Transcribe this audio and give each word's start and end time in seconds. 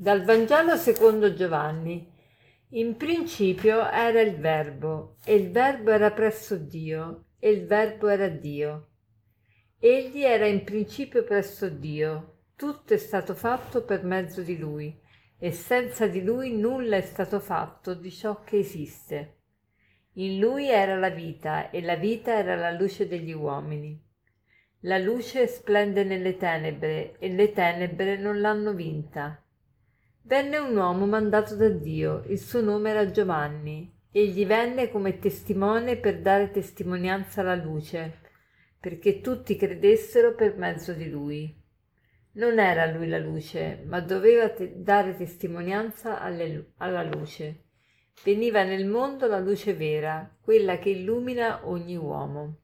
Dal 0.00 0.22
Vangelo 0.22 0.76
secondo 0.76 1.34
Giovanni. 1.34 2.08
In 2.68 2.96
principio 2.96 3.84
era 3.90 4.20
il 4.20 4.36
Verbo, 4.36 5.16
e 5.24 5.34
il 5.34 5.50
Verbo 5.50 5.90
era 5.90 6.12
presso 6.12 6.56
Dio, 6.56 7.24
e 7.40 7.50
il 7.50 7.66
Verbo 7.66 8.06
era 8.06 8.28
Dio. 8.28 8.90
Egli 9.76 10.22
era 10.22 10.46
in 10.46 10.62
principio 10.62 11.24
presso 11.24 11.68
Dio. 11.68 12.42
Tutto 12.54 12.94
è 12.94 12.96
stato 12.96 13.34
fatto 13.34 13.82
per 13.82 14.04
mezzo 14.04 14.42
di 14.42 14.56
Lui, 14.56 14.96
e 15.36 15.50
senza 15.50 16.06
di 16.06 16.22
Lui 16.22 16.56
nulla 16.56 16.94
è 16.94 17.00
stato 17.00 17.40
fatto 17.40 17.94
di 17.94 18.12
ciò 18.12 18.44
che 18.44 18.58
esiste. 18.58 19.38
In 20.12 20.38
Lui 20.38 20.68
era 20.68 20.96
la 20.96 21.10
vita, 21.10 21.70
e 21.70 21.82
la 21.82 21.96
vita 21.96 22.32
era 22.38 22.54
la 22.54 22.70
luce 22.70 23.08
degli 23.08 23.32
uomini. 23.32 24.00
La 24.82 24.98
luce 24.98 25.48
splende 25.48 26.04
nelle 26.04 26.36
tenebre, 26.36 27.18
e 27.18 27.30
le 27.30 27.50
tenebre 27.50 28.16
non 28.16 28.40
l'hanno 28.40 28.74
vinta 28.74 29.42
Venne 30.28 30.58
un 30.58 30.76
uomo 30.76 31.06
mandato 31.06 31.56
da 31.56 31.70
Dio, 31.70 32.22
il 32.26 32.38
suo 32.38 32.60
nome 32.60 32.90
era 32.90 33.10
Giovanni. 33.10 33.90
Egli 34.12 34.44
venne 34.44 34.90
come 34.90 35.18
testimone 35.18 35.96
per 35.96 36.20
dare 36.20 36.50
testimonianza 36.50 37.40
alla 37.40 37.54
luce, 37.54 38.20
perché 38.78 39.22
tutti 39.22 39.56
credessero 39.56 40.34
per 40.34 40.54
mezzo 40.58 40.92
di 40.92 41.08
lui. 41.08 41.58
Non 42.32 42.58
era 42.58 42.84
lui 42.92 43.08
la 43.08 43.16
luce, 43.16 43.82
ma 43.86 44.00
doveva 44.00 44.50
te- 44.50 44.74
dare 44.76 45.16
testimonianza 45.16 46.20
alle, 46.20 46.72
alla 46.76 47.04
luce. 47.04 47.62
Veniva 48.22 48.64
nel 48.64 48.84
mondo 48.84 49.26
la 49.28 49.38
luce 49.38 49.72
vera, 49.72 50.30
quella 50.42 50.76
che 50.76 50.90
illumina 50.90 51.66
ogni 51.66 51.96
uomo. 51.96 52.58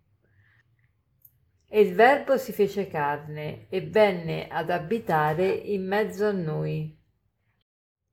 E 1.67 1.81
il 1.81 1.95
Verbo 1.95 2.37
si 2.37 2.53
fece 2.53 2.89
carne 2.89 3.69
e 3.71 3.81
venne 3.81 4.49
ad 4.49 4.69
abitare 4.69 5.47
in 5.47 5.87
mezzo 5.87 6.27
a 6.27 6.33
noi. 6.33 7.01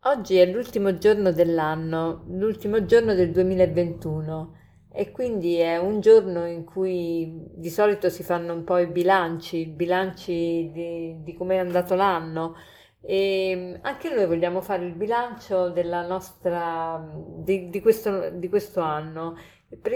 Oggi 0.05 0.37
è 0.37 0.47
l'ultimo 0.47 0.97
giorno 0.97 1.31
dell'anno, 1.31 2.23
l'ultimo 2.29 2.85
giorno 2.85 3.13
del 3.13 3.29
2021 3.29 4.55
e 4.91 5.11
quindi 5.11 5.57
è 5.57 5.77
un 5.77 5.99
giorno 5.99 6.47
in 6.47 6.63
cui 6.65 7.31
di 7.53 7.69
solito 7.69 8.09
si 8.09 8.23
fanno 8.23 8.51
un 8.51 8.63
po' 8.63 8.79
i 8.79 8.87
bilanci, 8.87 9.57
i 9.57 9.67
bilanci 9.67 10.71
di, 10.73 11.21
di 11.21 11.33
come 11.35 11.57
è 11.57 11.59
andato 11.59 11.93
l'anno 11.93 12.55
e 12.99 13.77
anche 13.81 14.09
noi 14.09 14.25
vogliamo 14.25 14.61
fare 14.61 14.87
il 14.87 14.93
bilancio 14.93 15.69
della 15.69 16.01
nostra, 16.01 16.99
di, 17.37 17.69
di, 17.69 17.79
questo, 17.79 18.31
di 18.31 18.49
questo 18.49 18.79
anno. 18.81 19.37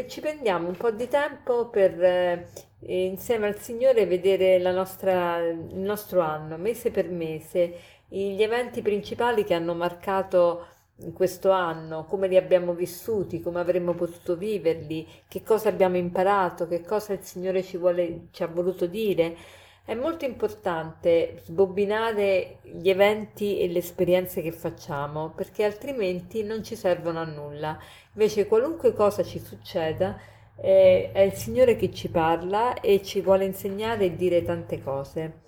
Ci 0.08 0.22
prendiamo 0.22 0.67
un 0.67 0.78
po' 0.78 0.92
di 0.92 1.08
tempo 1.08 1.69
per 1.69 2.00
eh, 2.03 2.47
insieme 2.80 3.47
al 3.47 3.58
Signore 3.58 4.06
vedere 4.06 4.59
nostra, 4.72 5.40
il 5.40 5.80
nostro 5.80 6.22
anno, 6.22 6.58
mese 6.58 6.92
per 6.92 7.09
mese 7.09 7.73
gli 8.08 8.42
eventi 8.42 8.81
principali 8.81 9.44
che 9.44 9.53
hanno 9.53 9.73
marcato 9.73 10.67
questo 11.14 11.52
anno, 11.52 12.06
come 12.06 12.28
li 12.28 12.38
abbiamo 12.38 12.73
vissuti, 12.73 13.42
come 13.42 13.59
avremmo 13.59 13.94
potuto 13.94 14.38
viverli, 14.38 15.06
che 15.28 15.44
cosa 15.44 15.70
abbiamo 15.70 15.97
imparato, 15.97 16.67
che 16.67 16.81
cosa 16.81 17.14
il 17.14 17.22
Signore 17.22 17.64
ci, 17.64 17.78
vuole, 17.78 18.28
ci 18.31 18.44
ha 18.44 18.47
voluto 18.47 18.86
dire. 18.86 19.36
È 19.84 19.94
molto 19.94 20.25
importante 20.25 21.42
sbobbinare 21.44 22.59
gli 22.64 22.89
eventi 22.89 23.59
e 23.59 23.67
le 23.67 23.80
esperienze 23.80 24.42
che 24.42 24.52
facciamo, 24.52 25.31
perché 25.36 25.64
altrimenti 25.64 26.44
non 26.44 26.64
ci 26.64 26.75
servono 26.75 27.19
a 27.19 27.25
nulla. 27.25 27.78
Invece 28.14 28.47
qualunque 28.47 28.94
cosa 28.94 29.22
ci 29.23 29.40
succeda, 29.40 30.17
eh, 30.58 31.12
è 31.12 31.19
il 31.19 31.34
Signore 31.34 31.75
che 31.75 31.91
ci 31.91 32.09
parla 32.09 32.79
e 32.79 33.03
ci 33.03 33.22
vuole 33.22 33.46
insegnare 33.46 34.06
e 34.06 34.16
dire 34.16 34.44
tante 34.44 34.81
cose. 34.81 35.44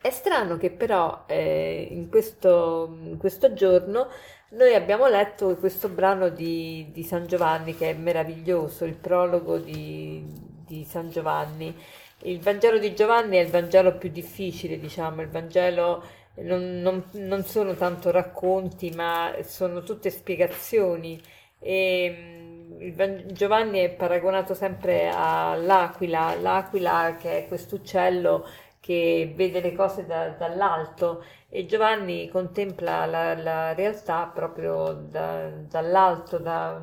È 0.00 0.10
strano 0.10 0.56
che 0.56 0.70
però 0.70 1.24
eh, 1.26 1.88
in, 1.90 2.08
questo, 2.08 2.96
in, 3.02 3.16
questo, 3.18 3.52
giorno 3.52 4.08
noi 4.50 4.74
abbiamo 4.74 5.08
letto 5.08 5.56
questo 5.56 5.88
brano 5.88 6.28
di, 6.28 6.88
di, 6.92 7.02
San 7.02 7.26
Giovanni 7.26 7.76
che 7.76 7.90
è 7.90 7.94
meraviglioso, 7.94 8.84
il 8.84 8.94
prologo 8.94 9.58
di, 9.58 10.24
di, 10.64 10.84
San 10.84 11.10
Giovanni. 11.10 11.74
Il 12.22 12.40
Vangelo 12.40 12.78
di 12.78 12.94
Giovanni 12.94 13.36
è 13.36 13.40
il 13.40 13.50
Vangelo 13.50 13.96
più 13.96 14.10
difficile, 14.10 14.78
diciamo, 14.78 15.20
il 15.22 15.28
Vangelo 15.28 16.04
non, 16.36 16.80
non, 16.80 17.04
non 17.12 17.44
sono 17.44 17.74
tanto 17.74 18.10
racconti, 18.10 18.90
ma 18.90 19.34
sono 19.42 19.82
tutte 19.82 20.10
spiegazioni. 20.10 21.20
E, 21.58 22.14
mm, 22.16 23.28
Giovanni 23.32 23.80
è 23.80 23.90
paragonato 23.90 24.54
sempre 24.54 25.10
all'aquila, 25.12 26.36
l'aquila 26.40 27.16
che 27.20 27.38
è 27.44 27.48
questo 27.48 27.76
uccello 27.76 28.46
che 28.80 29.32
vede 29.34 29.60
le 29.60 29.74
cose 29.74 30.06
da, 30.06 30.30
dall'alto 30.30 31.24
e 31.48 31.66
Giovanni 31.66 32.28
contempla 32.28 33.06
la, 33.06 33.34
la 33.34 33.74
realtà 33.74 34.30
proprio 34.32 34.92
da, 34.92 35.48
dall'alto, 35.48 36.38
da, 36.38 36.80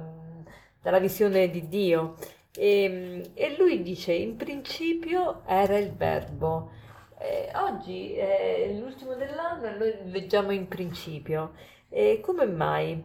dalla 0.81 0.99
visione 0.99 1.49
di 1.49 1.67
Dio. 1.67 2.15
E, 2.57 3.31
e, 3.33 3.55
lui 3.57 3.81
dice, 3.81 4.13
in 4.13 4.35
principio 4.37 5.41
era 5.45 5.77
il 5.77 5.91
verbo. 5.93 6.71
E 7.17 7.51
oggi 7.55 8.13
è 8.13 8.71
l'ultimo 8.73 9.15
dell'anno 9.15 9.65
e 9.67 9.77
noi 9.77 10.11
leggiamo 10.11 10.51
in 10.51 10.67
principio. 10.67 11.53
E 11.89 12.19
come 12.21 12.45
mai? 12.45 13.03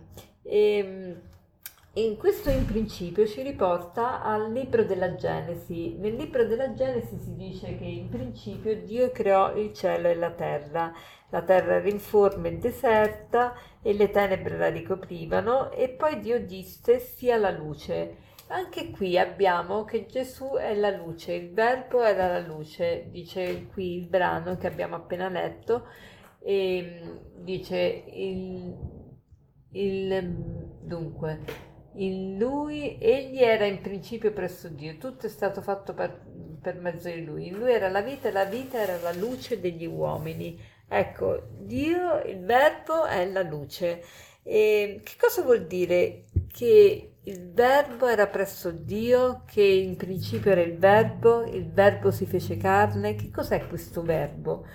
E, 1.93 2.17
questo 2.17 2.51
in 2.51 2.67
principio 2.67 3.27
ci 3.27 3.43
riporta 3.43 4.23
al 4.23 4.53
libro 4.53 4.85
della 4.85 5.17
Genesi. 5.17 5.97
Nel 5.99 6.15
libro 6.15 6.47
della 6.47 6.73
Genesi 6.73 7.19
si 7.19 7.35
dice 7.35 7.77
che 7.77 7.85
in 7.85 8.09
principio 8.09 8.81
Dio 8.81 9.11
creò 9.11 9.57
il 9.57 9.73
cielo 9.73 10.07
e 10.07 10.15
la 10.15 10.31
terra. 10.31 10.93
La 11.31 11.43
terra 11.43 11.75
era 11.75 11.89
informe 11.89 12.51
e 12.51 12.59
deserta 12.59 13.55
e 13.83 13.93
le 13.93 14.09
tenebre 14.11 14.57
la 14.57 14.69
ricoprivano 14.69 15.73
e 15.73 15.89
poi 15.89 16.21
Dio 16.21 16.41
disse 16.41 17.01
sia 17.01 17.37
la 17.37 17.51
luce. 17.51 18.19
Anche 18.47 18.91
qui 18.91 19.19
abbiamo 19.19 19.85
che 19.85 20.07
Gesù 20.07 20.55
è 20.55 20.75
la 20.77 20.91
luce, 20.91 21.33
il 21.33 21.53
verbo 21.53 22.03
era 22.03 22.29
la 22.29 22.47
luce, 22.47 23.09
dice 23.11 23.67
qui 23.67 23.97
il 23.97 24.07
brano 24.07 24.57
che 24.57 24.69
abbiamo 24.69 24.95
appena 24.95 25.29
letto, 25.29 25.87
e 26.41 27.03
dice 27.37 28.05
il, 28.07 28.77
il 29.71 30.79
dunque 30.83 31.69
in 31.95 32.39
lui, 32.39 32.99
egli 33.01 33.43
era 33.43 33.65
in 33.65 33.81
principio 33.81 34.33
presso 34.33 34.69
Dio, 34.69 34.97
tutto 34.97 35.27
è 35.27 35.29
stato 35.29 35.61
fatto 35.61 35.93
per, 35.93 36.21
per 36.61 36.77
mezzo 36.77 37.09
di 37.09 37.25
lui. 37.25 37.49
In 37.49 37.59
lui 37.59 37.73
era 37.73 37.89
la 37.89 38.03
vita 38.03 38.29
e 38.29 38.33
la 38.33 38.45
vita 38.45 38.79
era 38.79 38.99
la 38.99 39.13
luce 39.13 39.61
degli 39.61 39.87
uomini. 39.87 40.59
Ecco, 40.89 41.43
Dio, 41.59 42.23
il 42.25 42.41
verbo 42.41 43.07
è 43.07 43.27
la 43.27 43.43
luce. 43.43 44.03
E 44.43 45.01
che 45.05 45.13
cosa 45.19 45.43
vuol 45.43 45.67
dire? 45.67 46.25
Che 46.53 47.13
il 47.23 47.53
verbo 47.53 48.07
era 48.07 48.27
presso 48.27 48.71
Dio, 48.71 49.43
che 49.47 49.63
in 49.63 49.97
principio 49.97 50.53
era 50.53 50.63
il 50.63 50.77
verbo, 50.79 51.45
il 51.45 51.71
verbo 51.71 52.11
si 52.11 52.27
fece 52.27 52.57
carne. 52.57 53.15
Che 53.15 53.31
cos'è 53.31 53.67
questo 53.67 54.03
verbo? 54.03 54.67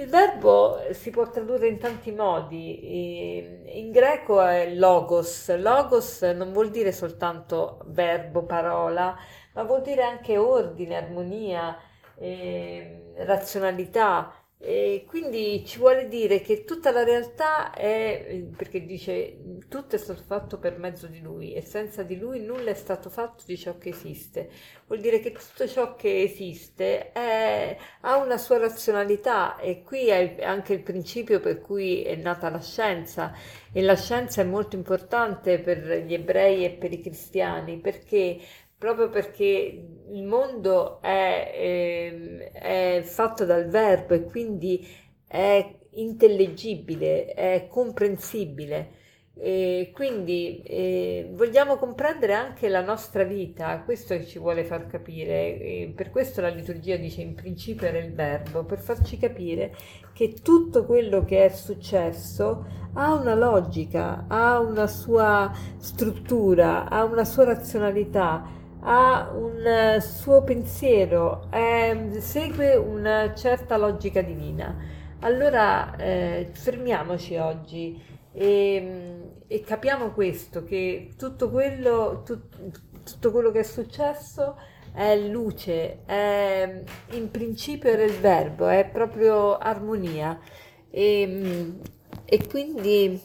Il 0.00 0.08
verbo 0.08 0.80
si 0.92 1.10
può 1.10 1.28
tradurre 1.28 1.68
in 1.68 1.78
tanti 1.78 2.10
modi, 2.10 3.78
in 3.78 3.90
greco 3.90 4.40
è 4.40 4.74
logos, 4.74 5.54
logos 5.58 6.22
non 6.22 6.54
vuol 6.54 6.70
dire 6.70 6.90
soltanto 6.90 7.82
verbo, 7.88 8.44
parola, 8.44 9.14
ma 9.52 9.62
vuol 9.62 9.82
dire 9.82 10.02
anche 10.02 10.38
ordine, 10.38 10.96
armonia, 10.96 11.76
eh, 12.16 13.12
razionalità, 13.18 14.32
e 14.62 15.04
quindi 15.06 15.64
ci 15.64 15.78
vuole 15.78 16.06
dire 16.06 16.42
che 16.42 16.64
tutta 16.64 16.90
la 16.90 17.02
realtà 17.02 17.72
è, 17.72 18.44
perché 18.54 18.84
dice, 18.84 19.38
tutto 19.70 19.96
è 19.96 19.98
stato 19.98 20.22
fatto 20.22 20.58
per 20.58 20.78
mezzo 20.78 21.06
di 21.06 21.22
lui 21.22 21.54
e 21.54 21.62
senza 21.62 22.02
di 22.02 22.18
lui 22.18 22.40
nulla 22.40 22.70
è 22.70 22.74
stato 22.74 23.08
fatto 23.08 23.42
di 23.46 23.56
ciò 23.56 23.78
che 23.78 23.88
esiste. 23.88 24.50
Vuol 24.86 25.00
dire 25.00 25.20
che 25.20 25.32
tutto 25.32 25.66
ciò 25.66 25.96
che 25.96 26.20
esiste 26.20 27.10
è, 27.12 27.74
ha 28.02 28.16
una 28.18 28.36
sua 28.36 28.58
razionalità 28.58 29.58
e 29.58 29.82
qui 29.82 30.08
è 30.08 30.42
anche 30.42 30.74
il 30.74 30.82
principio 30.82 31.40
per 31.40 31.62
cui 31.62 32.02
è 32.02 32.16
nata 32.16 32.50
la 32.50 32.60
scienza 32.60 33.32
e 33.72 33.80
la 33.80 33.96
scienza 33.96 34.42
è 34.42 34.44
molto 34.44 34.76
importante 34.76 35.58
per 35.60 36.04
gli 36.04 36.12
ebrei 36.12 36.66
e 36.66 36.70
per 36.72 36.92
i 36.92 37.00
cristiani 37.00 37.78
perché 37.78 38.38
proprio 38.80 39.10
perché 39.10 39.84
il 40.10 40.24
mondo 40.24 41.02
è, 41.02 41.52
eh, 41.54 42.50
è, 42.50 43.02
fatto 43.04 43.44
dal 43.44 43.68
verbo 43.68 44.14
e 44.14 44.24
quindi 44.24 44.88
è 45.28 45.74
intellegibile, 45.90 47.26
è 47.26 47.66
comprensibile. 47.68 48.96
E 49.34 49.90
quindi 49.94 50.62
eh, 50.62 51.28
vogliamo 51.32 51.76
comprendere 51.76 52.32
anche 52.32 52.68
la 52.68 52.80
nostra 52.80 53.22
vita, 53.22 53.82
questo 53.82 54.22
ci 54.24 54.38
vuole 54.38 54.64
far 54.64 54.86
capire, 54.86 55.58
e 55.58 55.92
per 55.94 56.10
questo 56.10 56.40
la 56.40 56.48
liturgia 56.48 56.96
dice 56.96 57.20
in 57.20 57.34
principio 57.34 57.86
era 57.86 57.98
il 57.98 58.14
verbo, 58.14 58.64
per 58.64 58.80
farci 58.80 59.18
capire 59.18 59.74
che 60.14 60.34
tutto 60.42 60.84
quello 60.86 61.24
che 61.24 61.44
è 61.44 61.48
successo 61.50 62.66
ha 62.94 63.14
una 63.14 63.34
logica, 63.34 64.24
ha 64.26 64.58
una 64.58 64.86
sua 64.86 65.50
struttura, 65.78 66.88
ha 66.88 67.04
una 67.04 67.24
sua 67.24 67.44
razionalità, 67.44 68.59
ha 68.82 69.30
un 69.34 69.98
suo 70.00 70.42
pensiero, 70.42 71.48
eh, 71.50 72.16
segue 72.20 72.76
una 72.76 73.34
certa 73.34 73.76
logica 73.76 74.22
divina. 74.22 74.76
Allora 75.20 75.96
eh, 75.96 76.48
fermiamoci 76.52 77.36
oggi 77.36 78.00
e, 78.32 79.42
e, 79.46 79.60
capiamo 79.60 80.12
questo, 80.12 80.64
che 80.64 81.10
tutto 81.18 81.50
quello, 81.50 82.22
tut, 82.24 82.72
tutto 83.04 83.30
quello 83.30 83.50
che 83.50 83.60
è 83.60 83.64
successo 83.64 84.56
è 84.92 85.16
luce, 85.16 86.04
è, 86.06 86.82
in 87.10 87.30
principio 87.30 87.90
era 87.90 88.02
il 88.02 88.18
verbo, 88.18 88.68
è 88.68 88.88
proprio 88.90 89.58
armonia 89.58 90.38
e, 90.90 91.74
e 92.24 92.46
quindi 92.48 93.20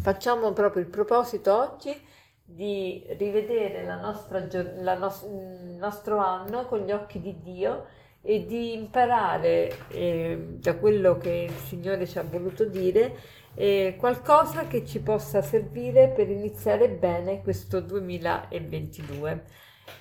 facciamo 0.00 0.52
proprio 0.52 0.82
il 0.82 0.88
proposito 0.88 1.56
oggi 1.56 1.94
di 2.44 3.02
rivedere 3.16 3.84
la 3.84 3.96
nostra, 3.96 4.46
la 4.80 4.94
nos- 4.96 5.22
il 5.22 5.76
nostro 5.78 6.18
anno 6.18 6.66
con 6.66 6.80
gli 6.80 6.92
occhi 6.92 7.20
di 7.20 7.40
Dio 7.40 7.86
e 8.20 8.44
di 8.46 8.72
imparare 8.72 9.88
eh, 9.88 10.56
da 10.58 10.76
quello 10.76 11.16
che 11.18 11.46
il 11.48 11.56
Signore 11.56 12.06
ci 12.06 12.18
ha 12.18 12.22
voluto 12.22 12.64
dire 12.64 13.16
eh, 13.54 13.96
qualcosa 13.98 14.66
che 14.66 14.84
ci 14.84 15.00
possa 15.00 15.42
servire 15.42 16.08
per 16.08 16.28
iniziare 16.28 16.88
bene 16.88 17.42
questo 17.42 17.80
2022. 17.80 19.44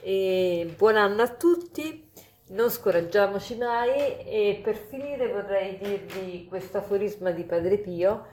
E 0.01 0.73
buon 0.77 0.95
anno 0.95 1.21
a 1.21 1.29
tutti, 1.29 2.09
non 2.47 2.69
scoraggiamoci 2.69 3.57
mai 3.57 4.19
e 4.25 4.59
per 4.63 4.75
finire 4.75 5.31
vorrei 5.31 5.77
dirvi 5.77 6.45
questo 6.47 6.77
aforisma 6.77 7.31
di 7.31 7.43
Padre 7.43 7.77
Pio 7.77 8.25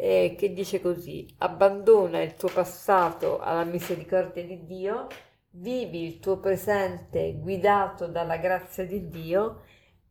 eh, 0.00 0.36
che 0.38 0.52
dice 0.52 0.80
così, 0.80 1.26
abbandona 1.38 2.22
il 2.22 2.34
tuo 2.34 2.48
passato 2.48 3.40
alla 3.40 3.64
misericordia 3.64 4.44
di 4.44 4.64
Dio 4.64 5.08
vivi 5.50 6.04
il 6.04 6.20
tuo 6.20 6.38
presente 6.38 7.36
guidato 7.38 8.06
dalla 8.06 8.36
grazia 8.36 8.86
di 8.86 9.08
Dio 9.08 9.62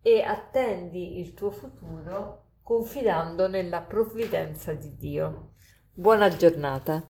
e 0.01 0.21
attendi 0.21 1.19
il 1.19 1.33
tuo 1.33 1.51
futuro 1.51 2.43
confidando 2.61 3.47
nella 3.47 3.81
provvidenza 3.81 4.73
di 4.73 4.93
Dio. 4.95 5.53
Buona 5.93 6.27
giornata. 6.35 7.05